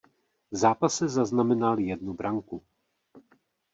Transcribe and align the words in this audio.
V 0.51 0.55
zápase 0.57 1.09
zaznamenal 1.09 1.79
jednu 1.79 2.13
branku. 2.13 2.63